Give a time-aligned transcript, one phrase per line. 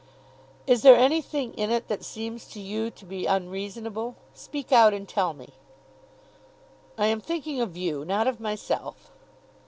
[0.65, 4.15] "Is there anything in it that seems to you to be unreasonable?
[4.33, 5.53] Speak out and tell me."
[6.97, 9.11] "I am thinking of you, not of myself."